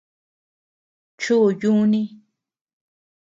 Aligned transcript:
Chu 1.21 1.35
yuni. 1.61 2.01